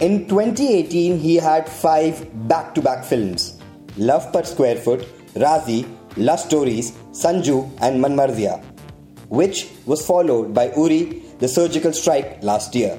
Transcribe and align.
In 0.00 0.26
2018, 0.28 1.18
he 1.18 1.36
had 1.36 1.68
five 1.68 2.26
back 2.48 2.74
to 2.74 2.80
back 2.80 3.04
films 3.04 3.60
Love 3.98 4.32
Per 4.32 4.44
Square 4.44 4.76
Foot, 4.76 5.00
Raazi, 5.34 5.84
Love 6.16 6.40
Stories, 6.40 6.92
Sanju, 7.12 7.70
and 7.82 8.02
Manmarziyaan, 8.02 8.64
which 9.28 9.68
was 9.84 10.06
followed 10.06 10.54
by 10.54 10.72
Uri, 10.74 11.22
The 11.40 11.48
Surgical 11.48 11.92
Strike 11.92 12.42
last 12.42 12.74
year. 12.74 12.98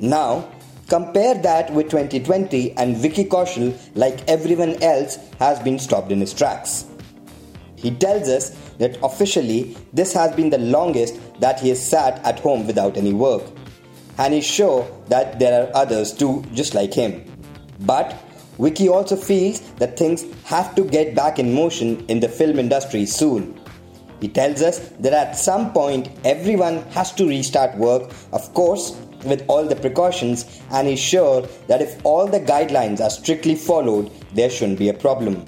Now, 0.00 0.46
compare 0.88 1.34
that 1.36 1.72
with 1.72 1.88
2020 1.88 2.72
and 2.72 2.94
Vicky 2.94 3.24
Kaushal, 3.24 3.74
like 3.94 4.28
everyone 4.28 4.82
else, 4.82 5.16
has 5.38 5.58
been 5.60 5.78
stopped 5.78 6.12
in 6.12 6.20
his 6.20 6.34
tracks. 6.34 6.84
He 7.76 7.90
tells 7.90 8.28
us 8.28 8.50
that 8.76 8.98
officially 9.02 9.78
this 9.94 10.12
has 10.12 10.36
been 10.36 10.50
the 10.50 10.58
longest 10.58 11.18
that 11.40 11.58
he 11.58 11.70
has 11.70 11.82
sat 11.82 12.22
at 12.22 12.38
home 12.40 12.66
without 12.66 12.98
any 12.98 13.14
work 13.14 13.44
and 14.18 14.34
is 14.34 14.44
sure 14.44 14.86
that 15.08 15.38
there 15.38 15.62
are 15.62 15.76
others 15.76 16.12
too 16.12 16.44
just 16.54 16.74
like 16.74 16.94
him. 16.94 17.24
But 17.80 18.16
Vicky 18.58 18.88
also 18.88 19.16
feels 19.16 19.60
that 19.74 19.98
things 19.98 20.24
have 20.44 20.74
to 20.76 20.84
get 20.84 21.14
back 21.14 21.38
in 21.38 21.52
motion 21.52 22.04
in 22.06 22.20
the 22.20 22.28
film 22.28 22.58
industry 22.58 23.04
soon. 23.06 23.60
He 24.20 24.28
tells 24.28 24.62
us 24.62 24.78
that 25.00 25.12
at 25.12 25.36
some 25.36 25.72
point 25.72 26.08
everyone 26.24 26.82
has 26.92 27.12
to 27.14 27.28
restart 27.28 27.76
work, 27.76 28.10
of 28.32 28.54
course, 28.54 28.96
with 29.24 29.44
all 29.48 29.66
the 29.66 29.76
precautions, 29.76 30.60
and 30.70 30.86
is 30.86 31.00
sure 31.00 31.42
that 31.66 31.82
if 31.82 31.98
all 32.04 32.26
the 32.26 32.40
guidelines 32.40 33.00
are 33.00 33.10
strictly 33.10 33.54
followed, 33.54 34.10
there 34.34 34.50
shouldn't 34.50 34.78
be 34.78 34.88
a 34.88 34.94
problem. 34.94 35.44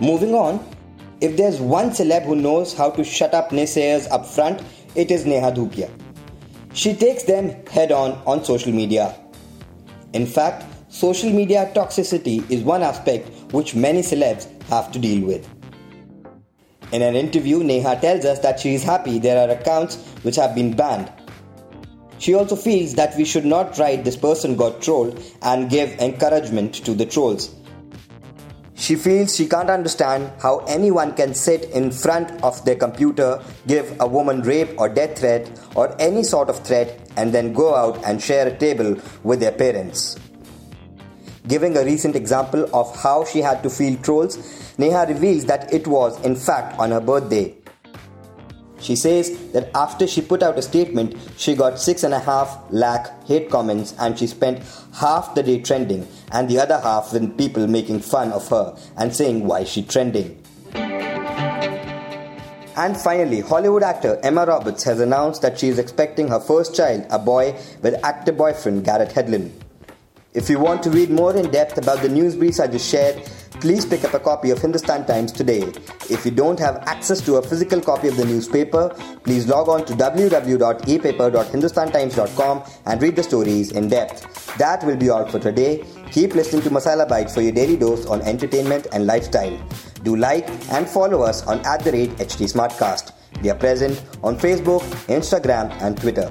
Moving 0.00 0.34
on, 0.34 0.64
if 1.20 1.36
there's 1.36 1.60
one 1.60 1.90
celeb 1.90 2.24
who 2.24 2.36
knows 2.36 2.74
how 2.74 2.90
to 2.90 3.04
shut 3.04 3.34
up 3.34 3.50
naysayers 3.50 4.10
up 4.10 4.26
front, 4.26 4.62
it 4.94 5.10
is 5.10 5.26
Neha 5.26 5.52
Dhupia. 5.52 5.90
She 6.80 6.94
takes 6.94 7.24
them 7.24 7.50
head 7.66 7.92
on 7.92 8.12
on 8.26 8.42
social 8.42 8.72
media. 8.72 9.14
In 10.14 10.24
fact, 10.24 10.64
social 10.88 11.28
media 11.30 11.70
toxicity 11.74 12.36
is 12.50 12.62
one 12.62 12.82
aspect 12.82 13.28
which 13.52 13.74
many 13.74 14.00
celebs 14.00 14.46
have 14.70 14.90
to 14.92 14.98
deal 14.98 15.26
with. 15.26 15.46
In 16.90 17.02
an 17.02 17.16
interview, 17.16 17.62
Neha 17.62 17.96
tells 18.00 18.24
us 18.24 18.38
that 18.38 18.60
she 18.60 18.72
is 18.76 18.82
happy 18.82 19.18
there 19.18 19.46
are 19.46 19.52
accounts 19.52 19.98
which 20.22 20.36
have 20.36 20.54
been 20.54 20.72
banned. 20.74 21.12
She 22.16 22.32
also 22.32 22.56
feels 22.56 22.94
that 22.94 23.14
we 23.14 23.26
should 23.26 23.44
not 23.44 23.76
write 23.76 24.04
this 24.04 24.16
person 24.16 24.56
got 24.56 24.80
trolled 24.80 25.22
and 25.42 25.68
give 25.68 26.00
encouragement 26.00 26.82
to 26.86 26.94
the 26.94 27.04
trolls. 27.04 27.54
She 28.90 28.96
feels 28.96 29.36
she 29.36 29.46
can't 29.46 29.70
understand 29.70 30.32
how 30.42 30.64
anyone 30.66 31.14
can 31.14 31.32
sit 31.32 31.66
in 31.66 31.92
front 31.92 32.42
of 32.42 32.64
their 32.64 32.74
computer, 32.74 33.40
give 33.68 33.96
a 34.00 34.06
woman 34.08 34.42
rape 34.42 34.70
or 34.78 34.88
death 34.88 35.20
threat 35.20 35.48
or 35.76 35.94
any 36.00 36.24
sort 36.24 36.50
of 36.50 36.58
threat, 36.66 36.98
and 37.16 37.32
then 37.32 37.52
go 37.52 37.76
out 37.76 38.02
and 38.04 38.20
share 38.20 38.48
a 38.48 38.58
table 38.58 38.96
with 39.22 39.38
their 39.38 39.52
parents. 39.52 40.18
Giving 41.46 41.76
a 41.76 41.84
recent 41.84 42.16
example 42.16 42.68
of 42.74 42.90
how 42.96 43.24
she 43.24 43.38
had 43.38 43.62
to 43.62 43.70
feel 43.70 43.96
trolls, 44.02 44.74
Neha 44.76 45.06
reveals 45.06 45.44
that 45.44 45.72
it 45.72 45.86
was, 45.86 46.20
in 46.24 46.34
fact, 46.34 46.76
on 46.80 46.90
her 46.90 47.00
birthday. 47.00 47.54
She 48.80 48.96
says 48.96 49.52
that 49.52 49.70
after 49.74 50.06
she 50.06 50.22
put 50.22 50.42
out 50.42 50.58
a 50.58 50.62
statement, 50.62 51.16
she 51.36 51.54
got 51.54 51.78
six 51.78 52.02
and 52.02 52.14
a 52.14 52.18
half 52.18 52.58
lakh 52.70 53.24
hate 53.26 53.50
comments 53.50 53.94
and 53.98 54.18
she 54.18 54.26
spent 54.26 54.62
half 54.94 55.34
the 55.34 55.42
day 55.42 55.60
trending 55.60 56.08
and 56.32 56.48
the 56.48 56.58
other 56.58 56.80
half 56.80 57.12
with 57.12 57.36
people 57.36 57.66
making 57.66 58.00
fun 58.00 58.32
of 58.32 58.48
her 58.48 58.76
and 58.96 59.14
saying 59.14 59.46
why 59.46 59.64
she 59.64 59.82
trending. 59.82 60.42
And 62.76 62.96
finally, 62.96 63.40
Hollywood 63.40 63.82
actor 63.82 64.18
Emma 64.22 64.46
Roberts 64.46 64.84
has 64.84 65.00
announced 65.00 65.42
that 65.42 65.58
she 65.58 65.68
is 65.68 65.78
expecting 65.78 66.28
her 66.28 66.40
first 66.40 66.74
child, 66.74 67.04
a 67.10 67.18
boy, 67.18 67.54
with 67.82 68.02
actor 68.02 68.32
boyfriend 68.32 68.84
Garrett 68.84 69.10
Hedlund. 69.10 69.50
If 70.32 70.48
you 70.48 70.60
want 70.60 70.84
to 70.84 70.90
read 70.90 71.10
more 71.10 71.36
in 71.36 71.50
depth 71.50 71.76
about 71.76 72.02
the 72.02 72.08
news 72.08 72.36
briefs 72.36 72.60
I 72.60 72.68
just 72.68 72.88
shared, 72.88 73.16
please 73.60 73.84
pick 73.84 74.04
up 74.04 74.14
a 74.14 74.20
copy 74.20 74.50
of 74.50 74.62
Hindustan 74.62 75.04
Times 75.04 75.32
today. 75.32 75.62
If 76.08 76.24
you 76.24 76.30
don't 76.30 76.56
have 76.60 76.76
access 76.86 77.20
to 77.22 77.38
a 77.38 77.42
physical 77.42 77.80
copy 77.80 78.06
of 78.06 78.16
the 78.16 78.24
newspaper, 78.24 78.90
please 79.24 79.48
log 79.48 79.68
on 79.68 79.84
to 79.86 79.92
www.epaper.hindustantimes.com 79.92 82.62
and 82.86 83.02
read 83.02 83.16
the 83.16 83.24
stories 83.24 83.72
in 83.72 83.88
depth. 83.88 84.56
That 84.56 84.84
will 84.84 84.96
be 84.96 85.10
all 85.10 85.26
for 85.26 85.40
today. 85.40 85.84
Keep 86.12 86.36
listening 86.36 86.62
to 86.62 86.70
Masala 86.70 87.08
Bites 87.08 87.34
for 87.34 87.40
your 87.40 87.50
daily 87.50 87.76
dose 87.76 88.06
on 88.06 88.22
entertainment 88.22 88.86
and 88.92 89.08
lifestyle. 89.08 89.58
Do 90.04 90.14
like 90.14 90.48
and 90.70 90.88
follow 90.88 91.22
us 91.22 91.44
on 91.48 91.58
at 91.66 91.82
the 91.82 91.90
rate 91.90 92.10
HT 92.18 92.52
Smartcast. 92.52 93.14
We 93.42 93.50
are 93.50 93.56
present 93.56 94.00
on 94.22 94.38
Facebook, 94.38 94.82
Instagram, 95.08 95.72
and 95.82 96.00
Twitter. 96.00 96.30